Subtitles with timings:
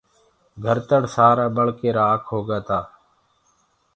[0.63, 2.79] گھر تَڙ سآرآ ٻݪ ڪي رآکِ هوگآ تآ۔